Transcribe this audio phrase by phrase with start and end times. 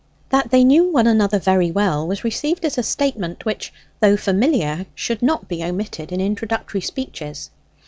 [0.29, 4.87] That they knew one another very well was received as a statement which, though familiar,
[4.95, 7.51] should not be omitted in introductory speeches.